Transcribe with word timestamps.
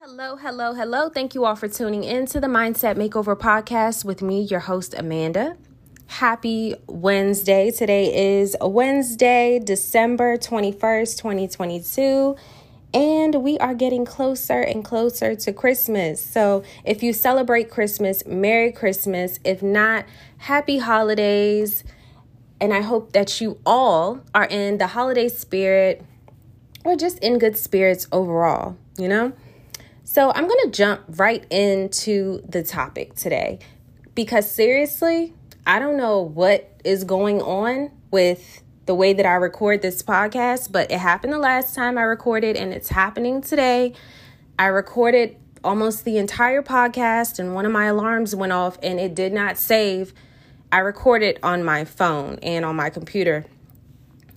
Hello, 0.00 0.36
hello, 0.36 0.74
hello. 0.74 1.08
Thank 1.08 1.34
you 1.34 1.46
all 1.46 1.56
for 1.56 1.66
tuning 1.66 2.04
in 2.04 2.26
to 2.26 2.40
the 2.40 2.46
Mindset 2.46 2.96
Makeover 2.96 3.34
podcast 3.34 4.04
with 4.04 4.20
me, 4.20 4.42
your 4.42 4.60
host, 4.60 4.94
Amanda. 4.98 5.56
Happy 6.06 6.74
Wednesday. 6.86 7.70
Today 7.70 8.36
is 8.36 8.54
Wednesday, 8.60 9.58
December 9.58 10.36
21st, 10.36 11.16
2022 11.16 12.36
and 12.94 13.42
we 13.42 13.58
are 13.58 13.74
getting 13.74 14.04
closer 14.04 14.60
and 14.60 14.84
closer 14.84 15.34
to 15.34 15.52
Christmas. 15.52 16.24
So, 16.24 16.62
if 16.84 17.02
you 17.02 17.12
celebrate 17.12 17.68
Christmas, 17.68 18.24
Merry 18.24 18.70
Christmas. 18.70 19.40
If 19.44 19.62
not, 19.62 20.06
Happy 20.38 20.78
Holidays. 20.78 21.82
And 22.64 22.72
I 22.72 22.80
hope 22.80 23.12
that 23.12 23.42
you 23.42 23.60
all 23.66 24.22
are 24.34 24.46
in 24.46 24.78
the 24.78 24.86
holiday 24.86 25.28
spirit 25.28 26.02
or 26.82 26.96
just 26.96 27.18
in 27.18 27.38
good 27.38 27.58
spirits 27.58 28.08
overall, 28.10 28.78
you 28.96 29.06
know? 29.06 29.34
So, 30.04 30.32
I'm 30.32 30.48
going 30.48 30.62
to 30.64 30.70
jump 30.70 31.02
right 31.06 31.44
into 31.50 32.40
the 32.48 32.62
topic 32.62 33.16
today 33.16 33.58
because 34.14 34.50
seriously, 34.50 35.34
I 35.66 35.78
don't 35.78 35.98
know 35.98 36.22
what 36.22 36.72
is 36.86 37.04
going 37.04 37.42
on 37.42 37.90
with 38.10 38.62
the 38.86 38.94
way 38.94 39.12
that 39.12 39.26
I 39.26 39.34
record 39.34 39.82
this 39.82 40.00
podcast, 40.02 40.72
but 40.72 40.90
it 40.90 41.00
happened 41.00 41.34
the 41.34 41.38
last 41.38 41.74
time 41.74 41.98
I 41.98 42.02
recorded 42.02 42.56
and 42.56 42.72
it's 42.72 42.88
happening 42.88 43.42
today. 43.42 43.92
I 44.58 44.68
recorded 44.68 45.36
almost 45.62 46.06
the 46.06 46.16
entire 46.16 46.62
podcast 46.62 47.38
and 47.38 47.54
one 47.54 47.66
of 47.66 47.72
my 47.72 47.84
alarms 47.84 48.34
went 48.34 48.52
off 48.52 48.78
and 48.82 48.98
it 48.98 49.14
did 49.14 49.34
not 49.34 49.58
save. 49.58 50.14
I 50.74 50.78
recorded 50.78 51.36
it 51.36 51.38
on 51.44 51.62
my 51.62 51.84
phone 51.84 52.40
and 52.42 52.64
on 52.64 52.74
my 52.74 52.90
computer, 52.90 53.46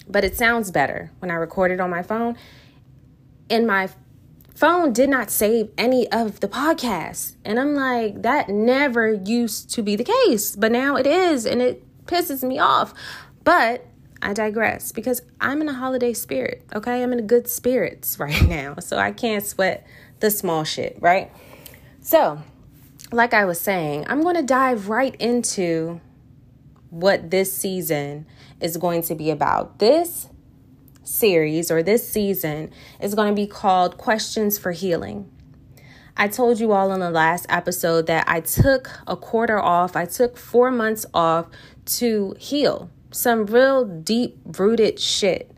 but 0.07 0.23
it 0.23 0.37
sounds 0.37 0.69
better 0.69 1.09
when 1.17 1.31
I 1.31 1.33
record 1.33 1.71
it 1.71 1.79
on 1.79 1.89
my 1.89 2.03
phone. 2.03 2.37
And 3.49 3.65
my 3.65 3.89
phone 4.53 4.93
did 4.93 5.09
not 5.09 5.31
save 5.31 5.71
any 5.79 6.07
of 6.11 6.39
the 6.39 6.47
podcasts. 6.47 7.37
And 7.43 7.59
I'm 7.59 7.73
like, 7.73 8.21
that 8.21 8.49
never 8.49 9.13
used 9.13 9.71
to 9.71 9.81
be 9.81 9.95
the 9.95 10.03
case, 10.03 10.55
but 10.55 10.71
now 10.71 10.95
it 10.95 11.07
is 11.07 11.47
and 11.47 11.59
it 11.59 11.83
pisses 12.05 12.43
me 12.43 12.59
off. 12.59 12.93
But 13.43 13.87
I 14.21 14.33
digress 14.33 14.91
because 14.91 15.23
I'm 15.41 15.59
in 15.61 15.69
a 15.69 15.73
holiday 15.73 16.13
spirit, 16.13 16.63
okay? 16.71 17.01
I'm 17.01 17.13
in 17.13 17.25
good 17.25 17.47
spirits 17.47 18.19
right 18.19 18.43
now, 18.43 18.75
so 18.77 18.99
I 18.99 19.11
can't 19.11 19.43
sweat 19.43 19.87
the 20.19 20.29
small 20.29 20.65
shit, 20.65 20.99
right? 21.01 21.31
So, 22.01 22.43
like 23.11 23.33
I 23.33 23.45
was 23.45 23.59
saying, 23.59 24.05
I'm 24.07 24.21
going 24.21 24.35
to 24.35 24.43
dive 24.43 24.87
right 24.87 25.15
into 25.15 25.99
what 26.89 27.31
this 27.31 27.53
season 27.53 28.25
is 28.59 28.77
going 28.77 29.01
to 29.03 29.15
be 29.15 29.29
about. 29.29 29.79
This 29.79 30.29
series 31.03 31.71
or 31.71 31.81
this 31.81 32.07
season 32.07 32.71
is 32.99 33.15
going 33.15 33.29
to 33.29 33.35
be 33.35 33.47
called 33.47 33.97
Questions 33.97 34.57
for 34.57 34.71
Healing. 34.71 35.31
I 36.15 36.27
told 36.27 36.59
you 36.59 36.71
all 36.71 36.91
in 36.93 36.99
the 36.99 37.11
last 37.11 37.45
episode 37.47 38.07
that 38.07 38.25
I 38.27 38.41
took 38.41 38.89
a 39.05 39.15
quarter 39.15 39.59
off, 39.59 39.95
I 39.95 40.05
took 40.05 40.35
four 40.35 40.71
months 40.71 41.05
off 41.13 41.47
to 41.85 42.35
heal 42.39 42.89
some 43.11 43.45
real 43.45 43.85
deep 43.85 44.37
rooted 44.57 44.99
shit. 44.99 45.51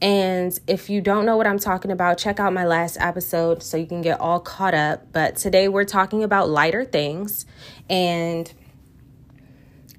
And 0.00 0.58
if 0.68 0.88
you 0.88 1.00
don't 1.00 1.26
know 1.26 1.36
what 1.36 1.46
I'm 1.46 1.58
talking 1.58 1.90
about, 1.90 2.18
check 2.18 2.38
out 2.38 2.52
my 2.52 2.64
last 2.64 2.96
episode 3.00 3.62
so 3.62 3.76
you 3.76 3.86
can 3.86 4.00
get 4.00 4.20
all 4.20 4.38
caught 4.38 4.74
up. 4.74 5.12
But 5.12 5.36
today 5.36 5.68
we're 5.68 5.84
talking 5.84 6.22
about 6.22 6.48
lighter 6.48 6.84
things. 6.84 7.46
And 7.90 8.52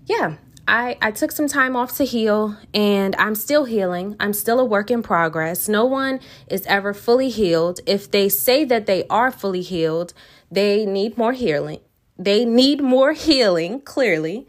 yeah, 0.06 0.38
I, 0.70 0.98
I 1.02 1.10
took 1.10 1.32
some 1.32 1.48
time 1.48 1.76
off 1.76 1.98
to 1.98 2.06
heal 2.06 2.56
and 2.76 3.16
I'm 3.16 3.34
still 3.34 3.66
healing. 3.66 4.16
I'm 4.20 4.34
still 4.34 4.60
a 4.60 4.66
work 4.66 4.92
in 4.92 5.02
progress. 5.02 5.68
No 5.68 5.84
one 5.84 6.20
is 6.48 6.64
ever 6.68 6.94
fully 6.94 7.30
healed. 7.30 7.80
If 7.88 8.12
they 8.12 8.30
say 8.30 8.66
that 8.66 8.86
they 8.86 9.08
are 9.08 9.32
fully 9.32 9.64
healed, 9.64 10.14
they 10.52 10.86
need 10.86 11.18
more 11.18 11.34
healing. 11.34 11.80
They 12.20 12.46
need 12.46 12.82
more 12.82 13.14
healing, 13.14 13.82
clearly. 13.82 14.48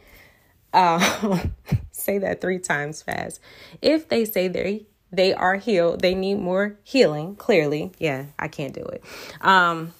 Um, 0.74 1.54
say 1.90 2.18
that 2.18 2.42
three 2.42 2.58
times 2.58 3.00
fast. 3.00 3.40
If 3.80 4.10
they 4.10 4.26
say 4.26 4.48
they 4.48 4.84
they 5.10 5.32
are 5.32 5.56
healed, 5.56 6.02
they 6.02 6.14
need 6.14 6.38
more 6.38 6.78
healing. 6.84 7.34
Clearly, 7.34 7.92
yeah, 7.98 8.26
I 8.38 8.48
can't 8.48 8.74
do 8.74 8.82
it. 8.82 9.02
Um, 9.40 9.94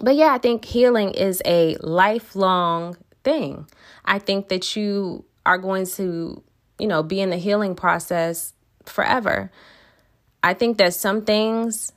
but 0.00 0.16
yeah, 0.16 0.34
I 0.34 0.38
think 0.38 0.64
healing 0.64 1.12
is 1.12 1.40
a 1.46 1.76
lifelong 1.76 2.96
thing. 3.22 3.68
I 4.04 4.18
think 4.18 4.48
that 4.48 4.76
you 4.76 5.24
are 5.48 5.56
going 5.56 5.86
to, 5.86 6.42
you 6.78 6.86
know, 6.86 7.02
be 7.02 7.20
in 7.22 7.30
the 7.30 7.38
healing 7.38 7.74
process 7.74 8.52
forever. 8.84 9.50
I 10.42 10.52
think 10.52 10.76
that 10.76 10.92
some 10.92 11.24
things, 11.24 11.90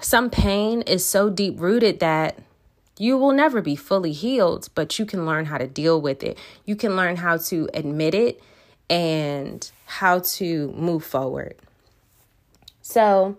some 0.00 0.28
pain 0.28 0.82
is 0.82 1.06
so 1.06 1.30
deep 1.30 1.60
rooted 1.60 2.00
that 2.00 2.40
you 2.98 3.16
will 3.16 3.32
never 3.32 3.62
be 3.62 3.76
fully 3.76 4.10
healed, 4.10 4.70
but 4.74 4.98
you 4.98 5.06
can 5.06 5.24
learn 5.24 5.44
how 5.44 5.56
to 5.56 5.68
deal 5.68 6.00
with 6.00 6.24
it. 6.24 6.36
You 6.64 6.74
can 6.74 6.96
learn 6.96 7.14
how 7.14 7.36
to 7.36 7.68
admit 7.72 8.12
it 8.12 8.42
and 8.90 9.70
how 9.86 10.18
to 10.18 10.72
move 10.72 11.04
forward. 11.04 11.54
So, 12.82 13.38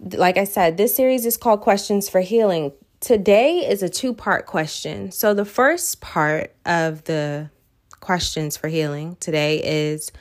like 0.00 0.38
I 0.38 0.44
said, 0.44 0.78
this 0.78 0.96
series 0.96 1.26
is 1.26 1.36
called 1.36 1.60
Questions 1.60 2.08
for 2.08 2.22
Healing. 2.22 2.72
Today 2.98 3.58
is 3.58 3.82
a 3.82 3.90
two 3.90 4.14
part 4.14 4.46
question. 4.46 5.12
So, 5.12 5.34
the 5.34 5.44
first 5.44 6.00
part 6.00 6.54
of 6.64 7.04
the 7.04 7.50
questions 8.02 8.56
for 8.58 8.68
healing 8.68 9.16
today 9.20 9.62
is 9.64 10.12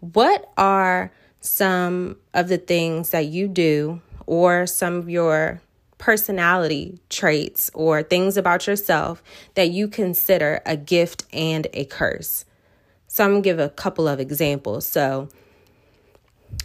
what 0.00 0.50
are 0.56 1.12
some 1.40 2.16
of 2.34 2.48
the 2.48 2.58
things 2.58 3.10
that 3.10 3.26
you 3.26 3.46
do 3.46 4.00
or 4.26 4.66
some 4.66 4.96
of 4.96 5.08
your 5.08 5.60
personality 5.98 6.98
traits 7.08 7.70
or 7.74 8.02
things 8.02 8.36
about 8.36 8.66
yourself 8.66 9.22
that 9.54 9.70
you 9.70 9.86
consider 9.86 10.60
a 10.66 10.76
gift 10.76 11.24
and 11.32 11.68
a 11.72 11.84
curse. 11.84 12.44
So 13.06 13.24
I'm 13.24 13.36
to 13.36 13.40
give 13.40 13.58
a 13.58 13.68
couple 13.68 14.08
of 14.08 14.18
examples. 14.18 14.86
So 14.86 15.28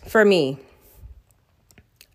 for 0.07 0.25
me, 0.25 0.57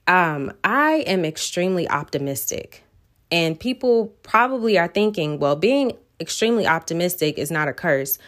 um, 0.06 0.52
I 0.64 1.04
am 1.06 1.24
extremely 1.24 1.88
optimistic. 1.88 2.84
And 3.30 3.58
people 3.58 4.14
probably 4.22 4.78
are 4.78 4.88
thinking, 4.88 5.38
well, 5.38 5.56
being 5.56 5.92
extremely 6.20 6.66
optimistic 6.66 7.38
is 7.38 7.50
not 7.50 7.68
a 7.68 7.72
curse, 7.72 8.18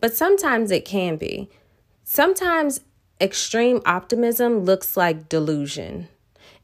but 0.00 0.14
sometimes 0.14 0.70
it 0.70 0.84
can 0.84 1.16
be. 1.16 1.48
Sometimes 2.04 2.80
extreme 3.20 3.80
optimism 3.84 4.60
looks 4.60 4.96
like 4.96 5.28
delusion. 5.28 6.08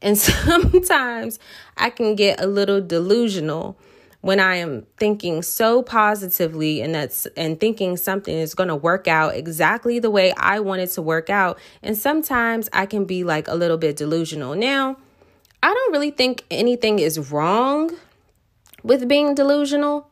And 0.01 0.17
sometimes 0.17 1.39
I 1.77 1.89
can 1.89 2.15
get 2.15 2.39
a 2.39 2.47
little 2.47 2.81
delusional 2.81 3.77
when 4.21 4.39
I 4.39 4.55
am 4.55 4.87
thinking 4.97 5.43
so 5.43 5.83
positively 5.83 6.81
and 6.81 6.95
that's 6.95 7.27
and 7.37 7.59
thinking 7.59 7.95
something 7.95 8.35
is 8.35 8.55
going 8.55 8.69
to 8.69 8.75
work 8.75 9.07
out 9.07 9.35
exactly 9.35 9.99
the 9.99 10.09
way 10.09 10.33
I 10.35 10.59
want 10.61 10.81
it 10.81 10.87
to 10.93 11.01
work 11.03 11.29
out. 11.29 11.59
And 11.83 11.95
sometimes 11.95 12.67
I 12.73 12.87
can 12.87 13.05
be 13.05 13.23
like 13.23 13.47
a 13.47 13.53
little 13.53 13.77
bit 13.77 13.97
delusional. 13.97 14.55
Now, 14.55 14.97
I 15.61 15.71
don't 15.71 15.91
really 15.91 16.09
think 16.09 16.43
anything 16.49 16.97
is 16.97 17.31
wrong 17.31 17.91
with 18.81 19.07
being 19.07 19.35
delusional, 19.35 20.09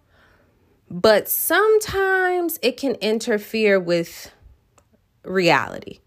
but 0.94 1.28
sometimes 1.28 2.60
it 2.62 2.78
can 2.78 2.94
interfere 2.96 3.80
with 3.80 4.32
reality. 5.24 6.02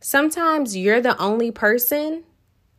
Sometimes 0.00 0.76
you're 0.76 1.00
the 1.00 1.16
only 1.18 1.52
person 1.52 2.24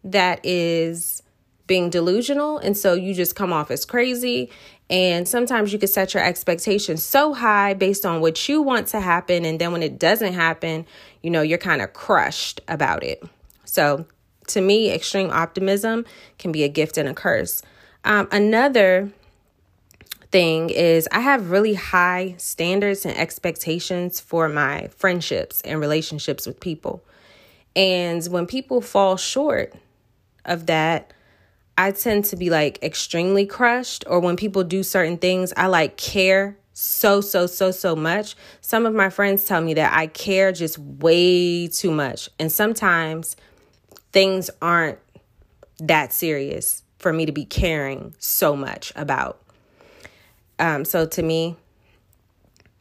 that 0.03 0.45
is 0.45 1.23
being 1.65 1.89
delusional. 1.89 2.57
And 2.57 2.77
so 2.77 2.93
you 2.93 3.13
just 3.13 3.37
come 3.37 3.53
off 3.53 3.71
as 3.71 3.85
crazy. 3.85 4.51
And 4.89 5.25
sometimes 5.29 5.71
you 5.71 5.79
can 5.79 5.87
set 5.87 6.13
your 6.13 6.21
expectations 6.21 7.01
so 7.03 7.33
high 7.33 7.73
based 7.73 8.05
on 8.05 8.19
what 8.19 8.49
you 8.49 8.61
want 8.61 8.87
to 8.87 8.99
happen. 8.99 9.45
And 9.45 9.57
then 9.57 9.71
when 9.71 9.81
it 9.81 9.97
doesn't 9.97 10.33
happen, 10.33 10.85
you 11.23 11.31
know, 11.31 11.41
you're 11.41 11.57
kind 11.57 11.81
of 11.81 11.93
crushed 11.93 12.59
about 12.67 13.01
it. 13.01 13.23
So 13.63 14.05
to 14.47 14.59
me, 14.59 14.91
extreme 14.91 15.29
optimism 15.29 16.03
can 16.37 16.51
be 16.51 16.65
a 16.65 16.69
gift 16.69 16.97
and 16.97 17.07
a 17.07 17.13
curse. 17.13 17.61
Um, 18.03 18.27
another 18.29 19.09
thing 20.35 20.69
is 20.69 21.07
I 21.13 21.21
have 21.21 21.49
really 21.49 21.75
high 21.75 22.35
standards 22.37 23.05
and 23.05 23.17
expectations 23.17 24.19
for 24.19 24.49
my 24.49 24.89
friendships 24.89 25.61
and 25.61 25.79
relationships 25.79 26.45
with 26.45 26.59
people. 26.59 27.05
And 27.73 28.21
when 28.25 28.45
people 28.45 28.81
fall 28.81 29.15
short 29.15 29.73
of 30.43 30.65
that, 30.65 31.13
I 31.77 31.91
tend 31.91 32.25
to 32.25 32.35
be 32.35 32.49
like 32.49 32.83
extremely 32.83 33.45
crushed, 33.45 34.03
or 34.07 34.19
when 34.19 34.35
people 34.35 34.65
do 34.65 34.83
certain 34.83 35.15
things, 35.17 35.53
I 35.55 35.67
like 35.67 35.95
care 35.95 36.57
so, 36.73 37.21
so, 37.21 37.47
so, 37.47 37.71
so 37.71 37.95
much. 37.95 38.35
Some 38.59 38.85
of 38.85 38.93
my 38.93 39.09
friends 39.09 39.45
tell 39.45 39.61
me 39.61 39.73
that 39.75 39.97
I 39.97 40.07
care 40.07 40.51
just 40.51 40.77
way 40.77 41.69
too 41.69 41.91
much. 41.91 42.29
And 42.39 42.51
sometimes 42.51 43.37
things 44.11 44.49
aren't 44.61 44.99
that 45.79 46.11
serious 46.11 46.83
for 46.99 47.13
me 47.13 47.25
to 47.25 47.31
be 47.31 47.45
caring 47.45 48.13
so 48.19 48.53
much 48.53 48.91
about. 48.97 49.44
Um, 50.59 50.85
so 50.85 51.05
to 51.05 51.23
me, 51.23 51.57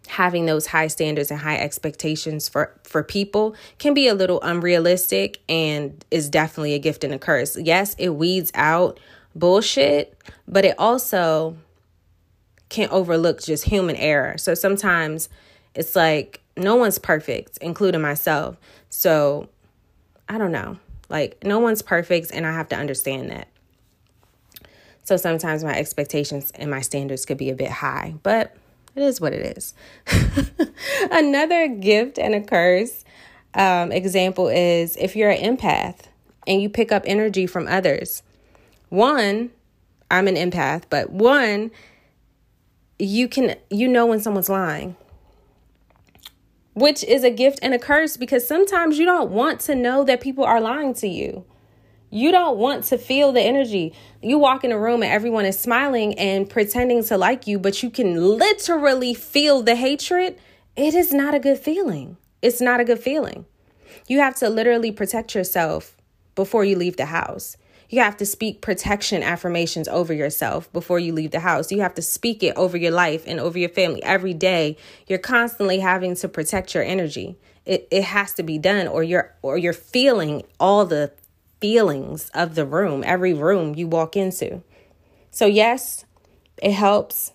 having 0.07 0.47
those 0.47 0.67
high 0.67 0.87
standards 0.87 1.31
and 1.31 1.41
high 1.41 1.57
expectations 1.57 2.49
for 2.49 2.79
for 2.85 3.03
people 3.03 3.55
can 3.79 3.95
be 3.95 4.07
a 4.07 4.15
little 4.15 4.41
unrealistic 4.43 5.41
and 5.49 6.05
is 6.11 6.29
definitely 6.29 6.75
a 6.75 6.79
gift 6.79 7.05
and 7.05 7.15
a 7.15 7.19
curse. 7.19 7.57
Yes, 7.57 7.95
it 7.99 8.11
weeds 8.11 8.51
out 8.55 9.01
bullshit, 9.35 10.17
but 10.47 10.65
it 10.65 10.75
also 10.79 11.57
can 12.69 12.89
overlook 12.91 13.43
just 13.43 13.65
human 13.65 13.97
error. 13.97 14.37
So 14.39 14.55
sometimes 14.55 15.29
it's 15.75 15.97
like 15.97 16.41
no 16.57 16.77
one's 16.77 16.99
perfect, 16.99 17.59
including 17.59 18.01
myself. 18.01 18.57
So 18.91 19.49
I 20.29 20.39
don't 20.39 20.53
know. 20.53 20.79
Like 21.09 21.43
no 21.45 21.59
one's 21.59 21.83
perfect 21.83 22.31
and 22.33 22.47
I 22.47 22.53
have 22.53 22.69
to 22.71 22.77
understand 22.77 23.31
that. 23.31 23.49
So 25.05 25.17
sometimes 25.17 25.63
my 25.63 25.77
expectations 25.77 26.51
and 26.55 26.71
my 26.71 26.81
standards 26.81 27.25
could 27.25 27.39
be 27.39 27.51
a 27.51 27.55
bit 27.55 27.71
high, 27.71 28.15
but 28.23 28.57
it 28.95 29.03
is 29.03 29.21
what 29.21 29.33
it 29.33 29.57
is. 29.57 29.75
Another 31.11 31.69
gift 31.69 32.19
and 32.19 32.35
a 32.35 32.41
curse 32.41 33.05
um, 33.55 33.93
example 33.93 34.49
is 34.49 34.97
if 34.97 35.15
you're 35.15 35.31
an 35.31 35.57
empath 35.57 36.07
and 36.47 36.61
you 36.61 36.69
pick 36.69 36.91
up 36.91 37.03
energy 37.07 37.47
from 37.47 37.69
others. 37.69 38.23
One, 38.89 39.51
I'm 40.11 40.29
an 40.29 40.37
empath, 40.37 40.85
but 40.91 41.11
one, 41.11 41.71
you 42.99 43.29
can 43.29 43.57
you 43.71 43.89
know 43.89 44.07
when 44.07 44.21
someone's 44.21 44.49
lying 44.49 44.97
which 46.75 47.05
is 47.05 47.23
a 47.23 47.31
gift 47.31 47.59
and 47.63 47.73
a 47.73 47.79
curse 47.79 48.17
because 48.17 48.47
sometimes 48.47 48.99
you 48.99 49.05
don't 49.05 49.31
want 49.31 49.61
to 49.61 49.75
know 49.75 50.05
that 50.05 50.21
people 50.21 50.45
are 50.45 50.61
lying 50.61 50.93
to 50.95 51.09
you 51.09 51.45
you 52.15 52.31
don't 52.31 52.59
want 52.59 52.85
to 52.85 52.97
feel 52.97 53.33
the 53.33 53.41
energy. 53.41 53.93
You 54.23 54.39
walk 54.39 54.63
in 54.63 54.71
a 54.71 54.79
room 54.79 55.03
and 55.03 55.11
everyone 55.11 55.47
is 55.47 55.59
smiling 55.59 56.17
and 56.17 56.49
pretending 56.49 57.03
to 57.05 57.19
like 57.19 57.49
you, 57.49 57.59
but 57.59 57.83
you 57.83 57.91
can 57.91 58.39
literally 58.39 59.15
feel 59.15 59.63
the 59.63 59.75
hatred. 59.75 60.39
It 60.77 60.95
is 60.95 61.13
not 61.13 61.35
a 61.35 61.41
good 61.41 61.59
feeling. 61.59 62.17
It's 62.41 62.61
not 62.61 62.79
a 62.79 62.85
good 62.85 63.01
feeling. 63.01 63.47
You 64.07 64.21
have 64.21 64.37
to 64.37 64.49
literally 64.49 64.93
protect 64.93 65.35
yourself 65.35 65.97
before 66.37 66.65
you 66.65 66.77
leave 66.77 66.97
the 66.97 67.07
house. 67.07 67.57
You 67.89 68.01
have 68.01 68.17
to 68.19 68.27
speak 68.27 68.61
protection 68.61 69.25
affirmations 69.25 69.89
over 69.89 70.15
yourself 70.15 70.73
before 70.73 71.01
you 71.01 71.13
leave 71.13 71.33
the 71.33 71.41
house. 71.41 71.73
You 71.73 71.81
have 71.81 71.95
to 71.95 72.03
speak 72.03 72.45
it 72.45 72.57
over 72.57 72.77
your 72.77 72.93
life 72.93 73.25
and 73.27 73.41
over 73.41 73.59
your 73.59 73.71
family 73.71 74.03
every 74.05 74.35
day. 74.35 74.77
You're 75.09 75.19
constantly 75.19 75.81
having 75.81 76.15
to 76.17 76.29
protect 76.29 76.77
your 76.77 76.85
energy. 76.85 77.37
It, 77.67 77.89
it 77.91 78.05
has 78.05 78.35
to 78.35 78.45
be 78.45 78.59
done 78.59 78.87
or 78.87 79.03
you're 79.03 79.35
or 79.43 79.59
you're 79.59 79.73
feeling 79.73 80.45
all 80.61 80.85
the 80.85 81.13
feelings 81.65 82.29
of 82.35 82.57
the 82.57 82.67
room, 82.67 83.03
every 83.07 83.33
room 83.33 83.75
you 83.75 83.87
walk 83.87 84.19
into. 84.19 84.63
So, 85.31 85.47
yes, 85.47 86.05
it 86.63 86.73
helps 86.73 87.33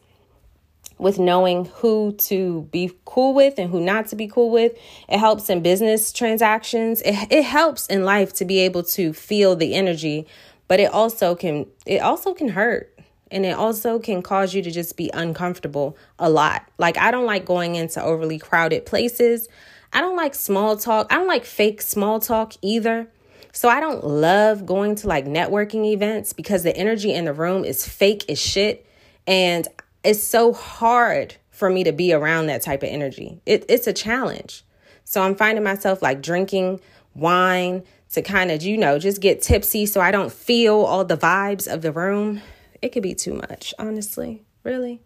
with 0.99 1.17
knowing 1.17 1.65
who 1.77 2.11
to 2.11 2.61
be 2.71 2.91
cool 3.05 3.33
with 3.33 3.57
and 3.57 3.71
who 3.71 3.81
not 3.81 4.05
to 4.09 4.15
be 4.15 4.27
cool 4.27 4.51
with. 4.51 4.73
It 5.07 5.17
helps 5.17 5.49
in 5.49 5.63
business 5.63 6.13
transactions. 6.13 7.01
It, 7.01 7.15
it 7.31 7.41
helps 7.41 7.87
in 7.87 8.05
life 8.05 8.31
to 8.33 8.45
be 8.45 8.59
able 8.59 8.83
to 8.83 9.13
feel 9.13 9.55
the 9.55 9.73
energy, 9.73 10.27
but 10.67 10.79
it 10.79 10.93
also 10.93 11.33
can 11.33 11.65
it 11.87 11.97
also 11.97 12.35
can 12.35 12.49
hurt 12.49 12.95
and 13.31 13.47
it 13.47 13.55
also 13.57 13.97
can 13.97 14.21
cause 14.21 14.53
you 14.53 14.61
to 14.61 14.69
just 14.69 14.95
be 14.95 15.09
uncomfortable 15.11 15.97
a 16.19 16.29
lot. 16.29 16.69
Like 16.77 16.99
I 16.99 17.09
don't 17.09 17.25
like 17.25 17.45
going 17.45 17.77
into 17.77 17.99
overly 17.99 18.37
crowded 18.37 18.85
places. 18.85 19.49
I 19.91 20.01
don't 20.01 20.15
like 20.15 20.35
small 20.35 20.77
talk. 20.77 21.07
I 21.09 21.15
don't 21.15 21.27
like 21.27 21.45
fake 21.45 21.81
small 21.81 22.19
talk 22.19 22.53
either. 22.61 23.07
So 23.51 23.67
I 23.69 23.79
don't 23.79 24.05
love 24.05 24.65
going 24.65 24.95
to 24.95 25.07
like 25.07 25.25
networking 25.25 25.91
events 25.91 26.33
because 26.33 26.63
the 26.63 26.75
energy 26.75 27.13
in 27.13 27.25
the 27.25 27.33
room 27.33 27.65
is 27.65 27.87
fake 27.87 28.25
as 28.29 28.39
shit. 28.39 28.85
And 29.25 29.67
it's 30.03 30.23
so 30.23 30.53
hard 30.53 31.35
for 31.49 31.69
me 31.69 31.83
to 31.83 31.91
be 31.91 32.13
around 32.13 32.47
that 32.47 32.61
type 32.61 32.83
of 32.83 32.89
energy. 32.89 33.41
It, 33.45 33.65
it's 33.67 33.87
a 33.87 33.93
challenge. 33.93 34.63
So 35.03 35.21
I'm 35.21 35.35
finding 35.35 35.63
myself 35.63 36.01
like 36.01 36.21
drinking 36.21 36.79
wine 37.15 37.83
to 38.13 38.21
kind 38.21 38.51
of, 38.51 38.61
you 38.61 38.77
know, 38.77 38.99
just 38.99 39.21
get 39.21 39.41
tipsy 39.41 39.85
so 39.85 40.01
I 40.01 40.11
don't 40.11 40.31
feel 40.31 40.75
all 40.75 41.03
the 41.03 41.17
vibes 41.17 41.71
of 41.71 41.81
the 41.81 41.91
room. 41.91 42.41
It 42.81 42.89
could 42.89 43.03
be 43.03 43.15
too 43.15 43.33
much, 43.33 43.73
honestly, 43.77 44.43
really. 44.63 45.01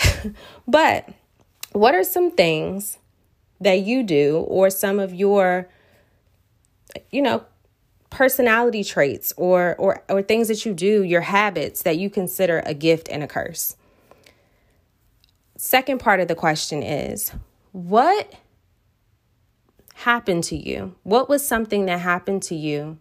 but 0.68 1.08
what 1.72 1.94
are 1.94 2.04
some 2.04 2.30
things 2.30 2.98
that 3.60 3.80
you 3.80 4.02
do 4.02 4.38
or 4.48 4.70
some 4.70 4.98
of 4.98 5.14
your, 5.14 5.68
you 7.10 7.22
know, 7.22 7.44
personality 8.12 8.84
traits 8.84 9.32
or 9.36 9.74
or 9.78 10.04
or 10.08 10.22
things 10.22 10.46
that 10.48 10.64
you 10.64 10.72
do, 10.74 11.02
your 11.02 11.22
habits 11.22 11.82
that 11.82 11.98
you 11.98 12.08
consider 12.08 12.62
a 12.64 12.74
gift 12.74 13.08
and 13.10 13.22
a 13.22 13.26
curse. 13.26 13.76
Second 15.56 15.98
part 15.98 16.20
of 16.20 16.28
the 16.28 16.34
question 16.34 16.82
is 16.82 17.32
what 17.72 18.34
happened 19.94 20.44
to 20.44 20.56
you? 20.56 20.94
What 21.02 21.28
was 21.28 21.46
something 21.46 21.86
that 21.86 22.00
happened 22.00 22.42
to 22.44 22.54
you 22.54 22.98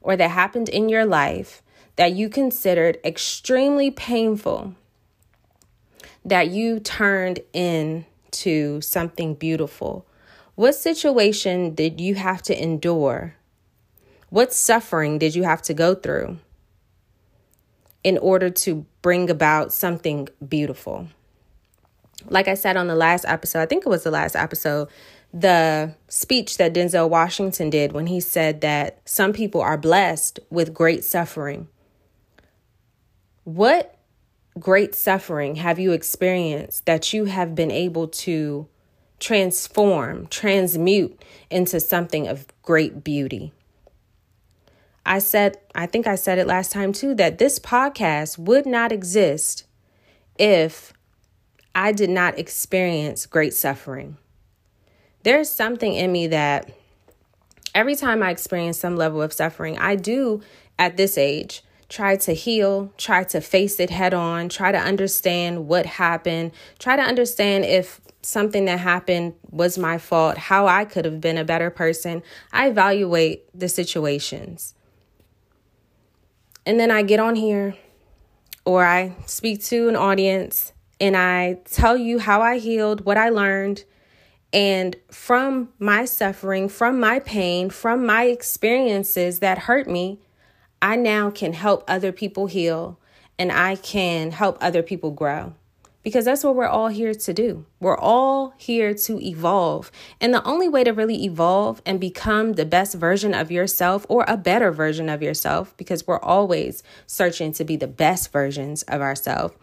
or 0.00 0.16
that 0.16 0.30
happened 0.30 0.68
in 0.68 0.88
your 0.88 1.04
life 1.04 1.62
that 1.96 2.12
you 2.12 2.28
considered 2.28 2.98
extremely 3.04 3.90
painful 3.90 4.74
that 6.24 6.48
you 6.48 6.80
turned 6.80 7.40
into 7.52 8.80
something 8.80 9.34
beautiful? 9.34 10.06
What 10.54 10.74
situation 10.74 11.74
did 11.74 12.00
you 12.00 12.14
have 12.14 12.40
to 12.42 12.62
endure 12.62 13.34
what 14.34 14.52
suffering 14.52 15.16
did 15.16 15.36
you 15.36 15.44
have 15.44 15.62
to 15.62 15.72
go 15.72 15.94
through 15.94 16.36
in 18.02 18.18
order 18.18 18.50
to 18.50 18.84
bring 19.00 19.30
about 19.30 19.72
something 19.72 20.28
beautiful? 20.48 21.06
Like 22.28 22.48
I 22.48 22.54
said 22.54 22.76
on 22.76 22.88
the 22.88 22.96
last 22.96 23.24
episode, 23.28 23.60
I 23.60 23.66
think 23.66 23.86
it 23.86 23.88
was 23.88 24.02
the 24.02 24.10
last 24.10 24.34
episode, 24.34 24.88
the 25.32 25.94
speech 26.08 26.56
that 26.56 26.74
Denzel 26.74 27.08
Washington 27.08 27.70
did 27.70 27.92
when 27.92 28.08
he 28.08 28.18
said 28.18 28.60
that 28.62 28.98
some 29.04 29.32
people 29.32 29.60
are 29.60 29.78
blessed 29.78 30.40
with 30.50 30.74
great 30.74 31.04
suffering. 31.04 31.68
What 33.44 33.96
great 34.58 34.96
suffering 34.96 35.54
have 35.54 35.78
you 35.78 35.92
experienced 35.92 36.86
that 36.86 37.12
you 37.12 37.26
have 37.26 37.54
been 37.54 37.70
able 37.70 38.08
to 38.08 38.66
transform, 39.20 40.26
transmute 40.26 41.22
into 41.50 41.78
something 41.78 42.26
of 42.26 42.48
great 42.62 43.04
beauty? 43.04 43.52
I 45.06 45.18
said, 45.18 45.58
I 45.74 45.86
think 45.86 46.06
I 46.06 46.14
said 46.14 46.38
it 46.38 46.46
last 46.46 46.72
time 46.72 46.92
too, 46.92 47.14
that 47.16 47.38
this 47.38 47.58
podcast 47.58 48.38
would 48.38 48.66
not 48.66 48.92
exist 48.92 49.64
if 50.38 50.92
I 51.74 51.92
did 51.92 52.10
not 52.10 52.38
experience 52.38 53.26
great 53.26 53.52
suffering. 53.52 54.16
There's 55.22 55.50
something 55.50 55.94
in 55.94 56.12
me 56.12 56.28
that 56.28 56.70
every 57.74 57.96
time 57.96 58.22
I 58.22 58.30
experience 58.30 58.78
some 58.78 58.96
level 58.96 59.20
of 59.20 59.32
suffering, 59.32 59.78
I 59.78 59.96
do 59.96 60.42
at 60.78 60.96
this 60.96 61.18
age 61.18 61.62
try 61.88 62.16
to 62.16 62.32
heal, 62.32 62.92
try 62.96 63.24
to 63.24 63.40
face 63.40 63.78
it 63.78 63.90
head 63.90 64.14
on, 64.14 64.48
try 64.48 64.72
to 64.72 64.78
understand 64.78 65.68
what 65.68 65.86
happened, 65.86 66.52
try 66.78 66.96
to 66.96 67.02
understand 67.02 67.64
if 67.64 68.00
something 68.22 68.64
that 68.64 68.78
happened 68.78 69.34
was 69.50 69.76
my 69.76 69.98
fault, 69.98 70.38
how 70.38 70.66
I 70.66 70.84
could 70.86 71.04
have 71.04 71.20
been 71.20 71.36
a 71.36 71.44
better 71.44 71.70
person. 71.70 72.22
I 72.52 72.68
evaluate 72.68 73.44
the 73.58 73.68
situations. 73.68 74.74
And 76.66 76.80
then 76.80 76.90
I 76.90 77.02
get 77.02 77.20
on 77.20 77.34
here 77.36 77.76
or 78.64 78.84
I 78.84 79.14
speak 79.26 79.62
to 79.64 79.88
an 79.88 79.96
audience 79.96 80.72
and 81.00 81.16
I 81.16 81.58
tell 81.64 81.96
you 81.96 82.18
how 82.18 82.40
I 82.40 82.58
healed, 82.58 83.04
what 83.04 83.16
I 83.18 83.28
learned. 83.28 83.84
And 84.52 84.96
from 85.10 85.70
my 85.78 86.04
suffering, 86.04 86.68
from 86.68 87.00
my 87.00 87.18
pain, 87.18 87.70
from 87.70 88.06
my 88.06 88.24
experiences 88.24 89.40
that 89.40 89.58
hurt 89.58 89.88
me, 89.88 90.20
I 90.80 90.96
now 90.96 91.30
can 91.30 91.52
help 91.52 91.84
other 91.88 92.12
people 92.12 92.46
heal 92.46 92.98
and 93.38 93.50
I 93.50 93.76
can 93.76 94.30
help 94.30 94.56
other 94.60 94.82
people 94.82 95.10
grow 95.10 95.54
because 96.04 96.26
that's 96.26 96.44
what 96.44 96.54
we're 96.54 96.68
all 96.68 96.88
here 96.88 97.14
to 97.14 97.32
do. 97.32 97.64
We're 97.80 97.98
all 97.98 98.52
here 98.58 98.92
to 98.92 99.18
evolve. 99.26 99.90
And 100.20 100.34
the 100.34 100.44
only 100.44 100.68
way 100.68 100.84
to 100.84 100.92
really 100.92 101.24
evolve 101.24 101.80
and 101.86 101.98
become 101.98 102.52
the 102.52 102.66
best 102.66 102.94
version 102.94 103.32
of 103.32 103.50
yourself 103.50 104.04
or 104.10 104.26
a 104.28 104.36
better 104.36 104.70
version 104.70 105.08
of 105.08 105.22
yourself, 105.22 105.74
because 105.78 106.06
we're 106.06 106.20
always 106.20 106.82
searching 107.06 107.52
to 107.54 107.64
be 107.64 107.76
the 107.76 107.88
best 107.88 108.30
versions 108.30 108.82
of 108.82 109.00
ourselves, 109.00 109.54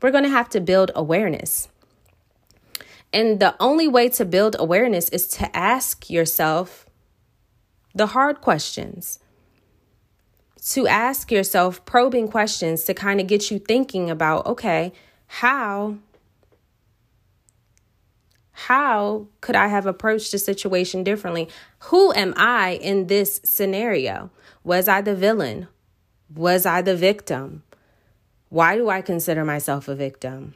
we're 0.00 0.12
going 0.12 0.24
to 0.24 0.30
have 0.30 0.48
to 0.50 0.60
build 0.60 0.92
awareness. 0.94 1.68
And 3.12 3.40
the 3.40 3.56
only 3.58 3.88
way 3.88 4.08
to 4.10 4.24
build 4.24 4.54
awareness 4.58 5.08
is 5.08 5.26
to 5.28 5.56
ask 5.56 6.08
yourself 6.08 6.86
the 7.92 8.08
hard 8.08 8.40
questions. 8.40 9.18
To 10.72 10.86
ask 10.86 11.32
yourself 11.32 11.84
probing 11.84 12.28
questions 12.28 12.84
to 12.84 12.94
kind 12.94 13.20
of 13.20 13.26
get 13.26 13.50
you 13.50 13.58
thinking 13.58 14.10
about, 14.10 14.46
okay, 14.46 14.92
how 15.28 15.96
how 18.52 19.28
could 19.40 19.54
I 19.54 19.68
have 19.68 19.86
approached 19.86 20.32
the 20.32 20.38
situation 20.38 21.04
differently? 21.04 21.48
Who 21.84 22.12
am 22.12 22.34
I 22.36 22.80
in 22.82 23.06
this 23.06 23.40
scenario? 23.44 24.30
Was 24.64 24.88
I 24.88 25.00
the 25.00 25.14
villain? 25.14 25.68
Was 26.34 26.66
I 26.66 26.82
the 26.82 26.96
victim? 26.96 27.62
Why 28.48 28.76
do 28.76 28.88
I 28.88 29.00
consider 29.00 29.44
myself 29.44 29.86
a 29.86 29.94
victim? 29.94 30.54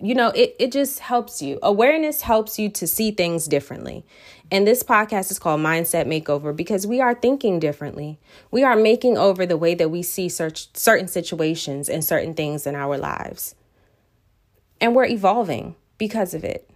You 0.00 0.14
know, 0.14 0.28
it, 0.28 0.54
it 0.58 0.72
just 0.72 1.00
helps 1.00 1.42
you. 1.42 1.58
Awareness 1.62 2.22
helps 2.22 2.58
you 2.58 2.68
to 2.70 2.86
see 2.86 3.10
things 3.10 3.46
differently. 3.46 4.04
And 4.50 4.66
this 4.66 4.82
podcast 4.82 5.30
is 5.30 5.38
called 5.38 5.60
Mindset 5.60 6.06
Makeover 6.06 6.56
because 6.56 6.86
we 6.86 7.00
are 7.00 7.14
thinking 7.14 7.58
differently. 7.58 8.18
We 8.50 8.62
are 8.62 8.76
making 8.76 9.18
over 9.18 9.44
the 9.44 9.56
way 9.56 9.74
that 9.74 9.90
we 9.90 10.02
see 10.02 10.28
certain 10.28 11.08
situations 11.08 11.88
and 11.88 12.04
certain 12.04 12.34
things 12.34 12.66
in 12.66 12.74
our 12.74 12.96
lives. 12.96 13.54
And 14.80 14.94
we're 14.94 15.06
evolving 15.06 15.74
because 15.98 16.32
of 16.32 16.44
it. 16.44 16.68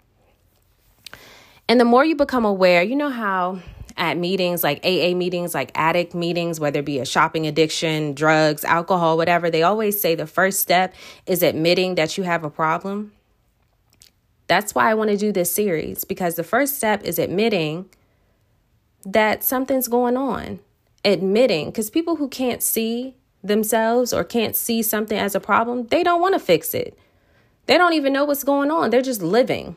And 1.68 1.80
the 1.80 1.84
more 1.84 2.04
you 2.04 2.16
become 2.16 2.44
aware, 2.44 2.82
you 2.82 2.96
know 2.96 3.08
how 3.08 3.60
at 3.96 4.16
meetings 4.16 4.62
like 4.62 4.78
AA 4.84 5.14
meetings, 5.14 5.54
like 5.54 5.70
addict 5.74 6.14
meetings, 6.14 6.58
whether 6.58 6.80
it 6.80 6.84
be 6.84 6.98
a 6.98 7.06
shopping 7.06 7.46
addiction, 7.46 8.14
drugs, 8.14 8.64
alcohol, 8.64 9.16
whatever, 9.16 9.50
they 9.50 9.62
always 9.62 10.00
say 10.00 10.14
the 10.14 10.26
first 10.26 10.60
step 10.60 10.94
is 11.26 11.42
admitting 11.42 11.94
that 11.96 12.16
you 12.16 12.24
have 12.24 12.44
a 12.44 12.50
problem. 12.50 13.12
That's 14.46 14.74
why 14.74 14.90
I 14.90 14.94
want 14.94 15.10
to 15.10 15.16
do 15.16 15.32
this 15.32 15.52
series 15.52 16.04
because 16.04 16.34
the 16.34 16.44
first 16.44 16.76
step 16.76 17.02
is 17.04 17.18
admitting 17.18 17.88
that 19.04 19.42
something's 19.42 19.88
going 19.88 20.16
on. 20.16 20.60
Admitting, 21.04 21.66
because 21.66 21.90
people 21.90 22.16
who 22.16 22.28
can't 22.28 22.62
see 22.62 23.16
themselves 23.42 24.12
or 24.12 24.22
can't 24.22 24.54
see 24.54 24.82
something 24.82 25.18
as 25.18 25.34
a 25.34 25.40
problem, 25.40 25.86
they 25.88 26.02
don't 26.02 26.20
want 26.20 26.34
to 26.34 26.38
fix 26.38 26.74
it. 26.74 26.96
They 27.66 27.78
don't 27.78 27.94
even 27.94 28.12
know 28.12 28.24
what's 28.24 28.44
going 28.44 28.70
on. 28.70 28.90
They're 28.90 29.02
just 29.02 29.22
living. 29.22 29.76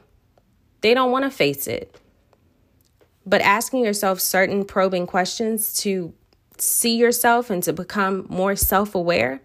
They 0.82 0.94
don't 0.94 1.12
want 1.12 1.26
to 1.26 1.32
face 1.32 1.68
it. 1.68 2.00
But 3.26 3.42
asking 3.42 3.84
yourself 3.84 4.20
certain 4.20 4.66
probing 4.66 5.08
questions 5.08 5.74
to 5.82 6.14
see 6.58 6.96
yourself 6.96 7.50
and 7.50 7.64
to 7.64 7.74
become 7.74 8.26
more 8.30 8.56
self 8.56 8.96
aware 8.96 9.42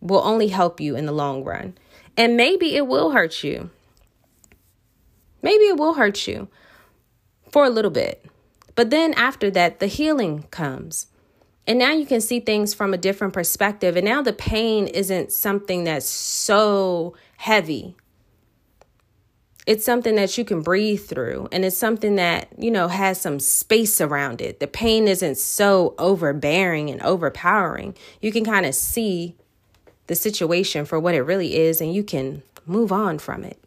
will 0.00 0.22
only 0.24 0.48
help 0.48 0.80
you 0.80 0.96
in 0.96 1.06
the 1.06 1.12
long 1.12 1.44
run. 1.44 1.76
And 2.16 2.36
maybe 2.36 2.76
it 2.76 2.86
will 2.86 3.10
hurt 3.10 3.42
you. 3.42 3.70
Maybe 5.42 5.64
it 5.64 5.76
will 5.76 5.94
hurt 5.94 6.26
you 6.26 6.48
for 7.50 7.64
a 7.64 7.70
little 7.70 7.90
bit. 7.90 8.24
But 8.74 8.90
then 8.90 9.14
after 9.14 9.50
that, 9.50 9.80
the 9.80 9.86
healing 9.86 10.44
comes. 10.50 11.06
And 11.66 11.78
now 11.78 11.92
you 11.92 12.06
can 12.06 12.20
see 12.20 12.40
things 12.40 12.74
from 12.74 12.92
a 12.92 12.98
different 12.98 13.34
perspective. 13.34 13.96
And 13.96 14.04
now 14.04 14.22
the 14.22 14.32
pain 14.32 14.86
isn't 14.88 15.32
something 15.32 15.84
that's 15.84 16.06
so 16.06 17.14
heavy 17.36 17.96
it's 19.66 19.84
something 19.84 20.16
that 20.16 20.36
you 20.36 20.44
can 20.44 20.60
breathe 20.60 21.04
through 21.04 21.48
and 21.52 21.64
it's 21.64 21.76
something 21.76 22.16
that 22.16 22.48
you 22.58 22.70
know 22.70 22.88
has 22.88 23.20
some 23.20 23.38
space 23.38 24.00
around 24.00 24.40
it. 24.40 24.60
The 24.60 24.66
pain 24.66 25.06
isn't 25.06 25.38
so 25.38 25.94
overbearing 25.98 26.90
and 26.90 27.00
overpowering. 27.02 27.94
You 28.20 28.32
can 28.32 28.44
kind 28.44 28.66
of 28.66 28.74
see 28.74 29.36
the 30.08 30.14
situation 30.14 30.84
for 30.84 30.98
what 30.98 31.14
it 31.14 31.22
really 31.22 31.56
is 31.56 31.80
and 31.80 31.94
you 31.94 32.02
can 32.02 32.42
move 32.66 32.90
on 32.90 33.18
from 33.18 33.44
it. 33.44 33.62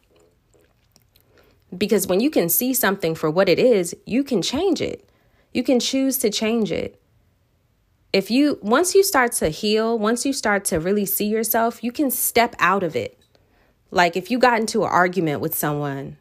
Because 1.75 2.07
when 2.07 2.19
you 2.19 2.29
can 2.29 2.49
see 2.49 2.73
something 2.73 3.15
for 3.15 3.31
what 3.31 3.47
it 3.47 3.59
is 3.59 3.95
you 4.05 4.23
can 4.23 4.41
change 4.41 4.81
it. 4.81 5.09
You 5.53 5.63
can 5.63 5.79
choose 5.79 6.17
to 6.17 6.29
change 6.29 6.73
it. 6.73 7.01
If 8.11 8.29
you 8.29 8.59
once 8.61 8.95
you 8.95 9.03
start 9.03 9.31
to 9.33 9.47
heal 9.47 9.97
once 9.97 10.25
you 10.25 10.33
start 10.33 10.65
to 10.65 10.79
really 10.79 11.05
see 11.05 11.25
yourself 11.25 11.81
you 11.81 11.93
can 11.93 12.11
step 12.11 12.53
out 12.59 12.83
of 12.83 12.97
it 12.97 13.17
like 13.91 14.15
if 14.15 14.29
you 14.31 14.39
got 14.39 14.59
into 14.59 14.83
an 14.83 14.89
argument 14.89 15.41
with 15.41 15.55
someone 15.55 16.17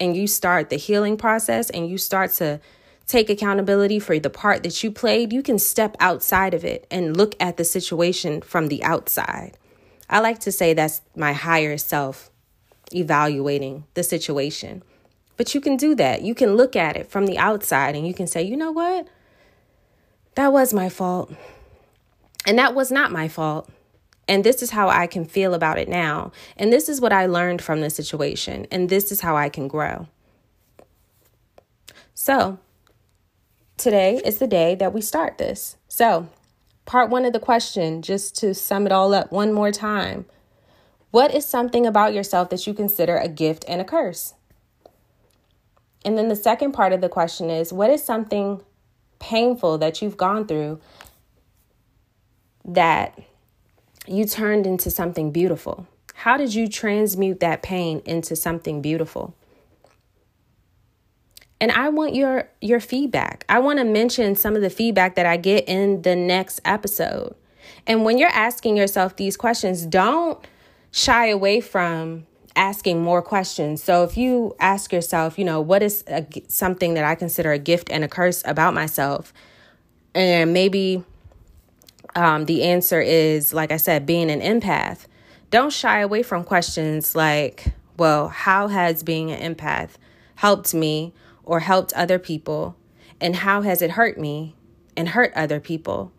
and 0.00 0.16
you 0.16 0.26
start 0.26 0.70
the 0.70 0.76
healing 0.76 1.16
process 1.16 1.70
and 1.70 1.88
you 1.88 1.98
start 1.98 2.32
to 2.32 2.60
take 3.06 3.28
accountability 3.28 3.98
for 3.98 4.18
the 4.18 4.30
part 4.30 4.62
that 4.62 4.82
you 4.82 4.90
played, 4.90 5.32
you 5.32 5.42
can 5.42 5.58
step 5.58 5.96
outside 6.00 6.54
of 6.54 6.64
it 6.64 6.86
and 6.90 7.16
look 7.16 7.34
at 7.40 7.56
the 7.56 7.64
situation 7.64 8.40
from 8.40 8.68
the 8.68 8.82
outside. 8.84 9.58
I 10.08 10.20
like 10.20 10.40
to 10.40 10.52
say 10.52 10.74
that's 10.74 11.00
my 11.16 11.32
higher 11.32 11.76
self 11.78 12.30
evaluating 12.94 13.84
the 13.94 14.02
situation. 14.02 14.82
But 15.36 15.54
you 15.54 15.60
can 15.60 15.76
do 15.76 15.94
that. 15.94 16.22
You 16.22 16.34
can 16.34 16.56
look 16.56 16.76
at 16.76 16.96
it 16.96 17.10
from 17.10 17.26
the 17.26 17.38
outside 17.38 17.96
and 17.96 18.06
you 18.06 18.14
can 18.14 18.26
say, 18.26 18.42
you 18.42 18.56
know 18.56 18.70
what? 18.70 19.08
That 20.34 20.52
was 20.52 20.72
my 20.72 20.88
fault. 20.88 21.32
And 22.46 22.58
that 22.58 22.74
was 22.74 22.90
not 22.90 23.12
my 23.12 23.28
fault. 23.28 23.70
And 24.28 24.44
this 24.44 24.62
is 24.62 24.70
how 24.70 24.88
I 24.88 25.06
can 25.06 25.24
feel 25.24 25.52
about 25.52 25.78
it 25.78 25.88
now. 25.88 26.32
And 26.56 26.72
this 26.72 26.88
is 26.88 27.00
what 27.00 27.12
I 27.12 27.26
learned 27.26 27.60
from 27.60 27.80
the 27.80 27.90
situation. 27.90 28.66
And 28.70 28.88
this 28.88 29.10
is 29.10 29.20
how 29.20 29.36
I 29.36 29.48
can 29.48 29.68
grow. 29.68 30.06
So, 32.14 32.58
today 33.76 34.20
is 34.24 34.38
the 34.38 34.46
day 34.46 34.74
that 34.76 34.92
we 34.92 35.00
start 35.00 35.38
this. 35.38 35.76
So, 35.88 36.28
part 36.84 37.10
one 37.10 37.24
of 37.24 37.32
the 37.32 37.40
question, 37.40 38.00
just 38.00 38.36
to 38.36 38.54
sum 38.54 38.86
it 38.86 38.92
all 38.92 39.12
up 39.12 39.32
one 39.32 39.52
more 39.52 39.72
time 39.72 40.26
What 41.10 41.34
is 41.34 41.44
something 41.44 41.84
about 41.84 42.14
yourself 42.14 42.48
that 42.50 42.66
you 42.66 42.74
consider 42.74 43.16
a 43.16 43.28
gift 43.28 43.64
and 43.66 43.80
a 43.80 43.84
curse? 43.84 44.34
And 46.04 46.16
then 46.16 46.28
the 46.28 46.36
second 46.36 46.72
part 46.72 46.92
of 46.92 47.00
the 47.00 47.08
question 47.08 47.50
is 47.50 47.72
What 47.72 47.90
is 47.90 48.04
something 48.04 48.62
painful 49.18 49.78
that 49.78 50.00
you've 50.00 50.16
gone 50.16 50.46
through 50.46 50.80
that 52.64 53.18
you 54.06 54.24
turned 54.24 54.66
into 54.66 54.90
something 54.90 55.30
beautiful? 55.30 55.86
How 56.14 56.36
did 56.36 56.54
you 56.54 56.68
transmute 56.68 57.40
that 57.40 57.62
pain 57.62 58.02
into 58.04 58.36
something 58.36 58.82
beautiful? 58.82 59.34
And 61.60 61.70
I 61.70 61.90
want 61.90 62.14
your 62.14 62.48
your 62.60 62.80
feedback. 62.80 63.44
I 63.48 63.60
want 63.60 63.78
to 63.78 63.84
mention 63.84 64.34
some 64.34 64.56
of 64.56 64.62
the 64.62 64.70
feedback 64.70 65.14
that 65.14 65.26
I 65.26 65.36
get 65.36 65.68
in 65.68 66.02
the 66.02 66.16
next 66.16 66.60
episode. 66.64 67.36
And 67.86 68.04
when 68.04 68.18
you're 68.18 68.28
asking 68.28 68.76
yourself 68.76 69.16
these 69.16 69.36
questions, 69.36 69.86
don't 69.86 70.44
shy 70.90 71.28
away 71.28 71.60
from 71.60 72.26
asking 72.56 73.02
more 73.02 73.22
questions. 73.22 73.82
So 73.82 74.02
if 74.04 74.16
you 74.16 74.54
ask 74.60 74.92
yourself, 74.92 75.38
you 75.38 75.44
know, 75.44 75.60
what 75.60 75.82
is 75.82 76.04
a, 76.08 76.26
something 76.48 76.94
that 76.94 77.04
I 77.04 77.14
consider 77.14 77.52
a 77.52 77.58
gift 77.58 77.90
and 77.90 78.04
a 78.04 78.08
curse 78.08 78.42
about 78.44 78.74
myself? 78.74 79.32
And 80.14 80.52
maybe 80.52 81.04
um, 82.14 82.44
the 82.46 82.64
answer 82.64 83.00
is, 83.00 83.52
like 83.52 83.72
I 83.72 83.76
said, 83.76 84.06
being 84.06 84.30
an 84.30 84.40
empath. 84.40 85.06
Don't 85.50 85.72
shy 85.72 86.00
away 86.00 86.22
from 86.22 86.44
questions 86.44 87.14
like, 87.14 87.72
well, 87.96 88.28
how 88.28 88.68
has 88.68 89.02
being 89.02 89.30
an 89.30 89.54
empath 89.54 89.92
helped 90.36 90.74
me 90.74 91.12
or 91.44 91.60
helped 91.60 91.92
other 91.94 92.18
people? 92.18 92.76
And 93.20 93.36
how 93.36 93.62
has 93.62 93.82
it 93.82 93.92
hurt 93.92 94.18
me 94.18 94.56
and 94.96 95.10
hurt 95.10 95.32
other 95.34 95.60
people? 95.60 96.12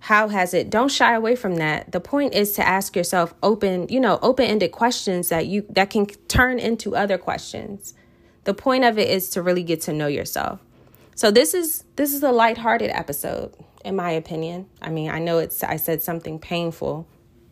How 0.00 0.28
has 0.28 0.52
it? 0.52 0.68
Don't 0.68 0.90
shy 0.90 1.14
away 1.14 1.36
from 1.36 1.56
that. 1.56 1.92
The 1.92 2.00
point 2.00 2.34
is 2.34 2.52
to 2.54 2.66
ask 2.66 2.96
yourself 2.96 3.34
open, 3.42 3.86
you 3.88 4.00
know, 4.00 4.18
open-ended 4.20 4.72
questions 4.72 5.28
that 5.28 5.46
you 5.46 5.64
that 5.70 5.90
can 5.90 6.06
turn 6.26 6.58
into 6.58 6.96
other 6.96 7.18
questions. 7.18 7.94
The 8.44 8.52
point 8.52 8.82
of 8.82 8.98
it 8.98 9.08
is 9.08 9.30
to 9.30 9.42
really 9.42 9.62
get 9.62 9.80
to 9.82 9.92
know 9.92 10.08
yourself. 10.08 10.60
So 11.14 11.30
this 11.30 11.54
is 11.54 11.84
this 11.94 12.12
is 12.12 12.24
a 12.24 12.32
lighthearted 12.32 12.90
episode 12.90 13.54
in 13.84 13.96
my 13.96 14.10
opinion. 14.12 14.66
I 14.80 14.90
mean, 14.90 15.10
I 15.10 15.18
know 15.18 15.38
it's 15.38 15.62
I 15.62 15.76
said 15.76 16.02
something 16.02 16.38
painful 16.38 17.06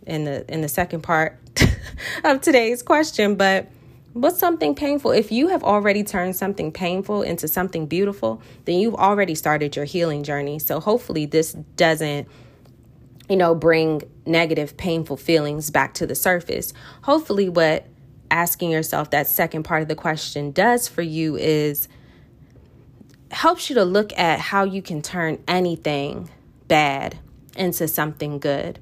in 0.06 0.24
the 0.24 0.50
in 0.52 0.60
the 0.60 0.68
second 0.68 1.02
part 1.02 1.38
of 2.24 2.40
today's 2.40 2.82
question, 2.82 3.36
but 3.36 3.68
what's 4.12 4.38
something 4.38 4.74
painful? 4.74 5.12
If 5.12 5.30
you 5.30 5.48
have 5.48 5.62
already 5.62 6.02
turned 6.02 6.36
something 6.36 6.72
painful 6.72 7.22
into 7.22 7.48
something 7.48 7.86
beautiful, 7.86 8.42
then 8.64 8.78
you've 8.78 8.94
already 8.94 9.34
started 9.34 9.76
your 9.76 9.84
healing 9.84 10.22
journey. 10.22 10.58
So 10.58 10.80
hopefully 10.80 11.26
this 11.26 11.52
doesn't 11.52 12.28
you 13.30 13.36
know, 13.36 13.54
bring 13.54 14.02
negative 14.26 14.76
painful 14.76 15.16
feelings 15.16 15.70
back 15.70 15.94
to 15.94 16.04
the 16.04 16.16
surface. 16.16 16.74
Hopefully 17.02 17.48
what 17.48 17.86
asking 18.28 18.70
yourself 18.70 19.10
that 19.10 19.28
second 19.28 19.62
part 19.62 19.82
of 19.82 19.88
the 19.88 19.94
question 19.94 20.50
does 20.50 20.88
for 20.88 21.02
you 21.02 21.36
is 21.36 21.88
helps 23.30 23.68
you 23.68 23.74
to 23.76 23.84
look 23.84 24.16
at 24.18 24.40
how 24.40 24.64
you 24.64 24.82
can 24.82 25.02
turn 25.02 25.42
anything 25.46 26.30
bad 26.68 27.18
into 27.56 27.86
something 27.88 28.38
good 28.38 28.78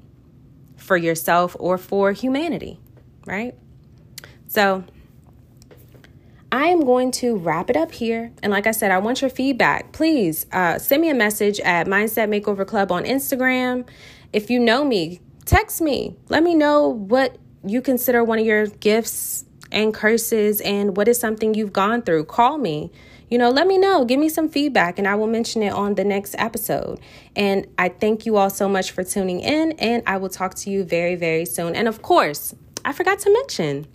for 0.77 0.97
yourself 0.97 1.55
or 1.59 1.77
for 1.77 2.11
humanity, 2.11 2.79
right? 3.25 3.55
So, 4.47 4.83
I 6.51 6.67
am 6.67 6.83
going 6.83 7.11
to 7.11 7.37
wrap 7.37 7.69
it 7.69 7.77
up 7.77 7.91
here. 7.91 8.31
And 8.41 8.51
like 8.51 8.65
I 8.65 8.71
said, 8.71 8.89
I 8.89 8.97
want 8.97 9.21
your 9.21 9.29
feedback. 9.29 9.91
Please 9.91 10.47
uh, 10.51 10.79
send 10.79 11.01
me 11.01 11.09
a 11.09 11.13
message 11.13 11.59
at 11.59 11.85
Mindset 11.85 12.27
Makeover 12.27 12.65
Club 12.65 12.91
on 12.91 13.03
Instagram. 13.03 13.87
If 14.33 14.49
you 14.49 14.59
know 14.59 14.83
me, 14.83 15.21
text 15.45 15.79
me. 15.79 16.15
Let 16.27 16.41
me 16.41 16.55
know 16.55 16.87
what 16.87 17.37
you 17.63 17.81
consider 17.81 18.23
one 18.23 18.39
of 18.39 18.45
your 18.45 18.65
gifts 18.65 19.45
and 19.71 19.93
curses 19.93 20.59
and 20.61 20.97
what 20.97 21.07
is 21.07 21.19
something 21.19 21.53
you've 21.53 21.73
gone 21.73 22.01
through. 22.01 22.25
Call 22.25 22.57
me 22.57 22.91
you 23.29 23.37
know, 23.37 23.49
let 23.49 23.67
me 23.67 23.77
know. 23.77 24.05
Give 24.05 24.19
me 24.19 24.29
some 24.29 24.49
feedback 24.49 24.97
and 24.97 25.07
I 25.07 25.15
will 25.15 25.27
mention 25.27 25.61
it 25.61 25.71
on 25.71 25.95
the 25.95 26.03
next 26.03 26.35
episode. 26.37 26.99
And 27.35 27.67
I 27.77 27.89
thank 27.89 28.25
you 28.25 28.37
all 28.37 28.49
so 28.49 28.67
much 28.67 28.91
for 28.91 29.03
tuning 29.03 29.39
in 29.39 29.73
and 29.73 30.03
I 30.07 30.17
will 30.17 30.29
talk 30.29 30.55
to 30.55 30.69
you 30.69 30.83
very, 30.83 31.15
very 31.15 31.45
soon. 31.45 31.75
And 31.75 31.87
of 31.87 32.01
course, 32.01 32.55
I 32.83 32.91
forgot 32.91 33.19
to 33.19 33.31
mention 33.31 33.87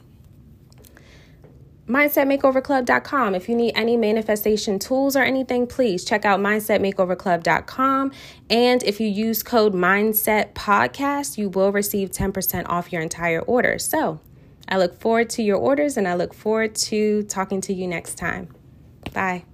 mindsetmakeoverclub.com. 1.88 3.34
If 3.34 3.48
you 3.48 3.54
need 3.54 3.72
any 3.74 3.96
manifestation 3.96 4.78
tools 4.78 5.16
or 5.16 5.22
anything, 5.22 5.66
please 5.66 6.04
check 6.04 6.24
out 6.24 6.40
mindsetmakeoverclub.com. 6.40 8.12
And 8.48 8.82
if 8.84 9.00
you 9.00 9.08
use 9.08 9.42
code 9.42 9.74
mindset 9.74 10.54
podcast, 10.54 11.36
you 11.36 11.48
will 11.48 11.72
receive 11.72 12.10
10% 12.10 12.68
off 12.68 12.92
your 12.92 13.02
entire 13.02 13.40
order. 13.40 13.78
So 13.78 14.20
I 14.68 14.78
look 14.78 14.98
forward 14.98 15.28
to 15.30 15.42
your 15.42 15.58
orders 15.58 15.96
and 15.96 16.08
I 16.08 16.14
look 16.14 16.32
forward 16.32 16.74
to 16.76 17.24
talking 17.24 17.60
to 17.62 17.74
you 17.74 17.86
next 17.86 18.16
time. 18.16 18.48
Bye. 19.12 19.44